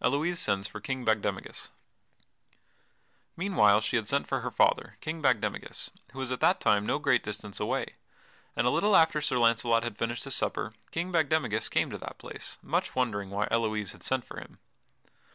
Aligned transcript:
[Sidenote: 0.00 0.14
Elouise 0.20 0.38
sends 0.40 0.66
for 0.66 0.80
King 0.80 1.04
Bagdemagus] 1.04 1.68
Meanwhile 3.36 3.82
she 3.82 3.96
had 3.96 4.08
sent 4.08 4.26
for 4.26 4.40
her 4.40 4.50
father, 4.50 4.96
King 5.02 5.20
Bagdemagus, 5.20 5.90
who 6.12 6.18
was 6.18 6.32
at 6.32 6.40
that 6.40 6.62
time 6.62 6.86
no 6.86 6.98
great 6.98 7.22
distance 7.22 7.60
away, 7.60 7.96
and 8.56 8.66
a 8.66 8.70
little 8.70 8.96
after 8.96 9.20
Sir 9.20 9.36
Launcelot 9.36 9.82
had 9.82 9.98
finished 9.98 10.24
his 10.24 10.34
supper 10.34 10.72
King 10.92 11.12
Bagdemagus 11.12 11.68
came 11.68 11.90
to 11.90 11.98
that 11.98 12.16
place, 12.16 12.56
much 12.62 12.94
wondering 12.96 13.28
why 13.28 13.48
Elouise 13.50 13.92
had 13.92 14.02
sent 14.02 14.24
for 14.24 14.38
him. 14.40 14.58